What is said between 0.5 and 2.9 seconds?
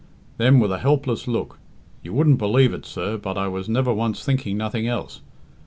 with a helpless look, "You wouldn't believe it,